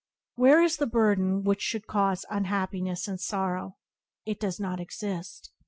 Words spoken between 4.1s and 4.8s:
It does not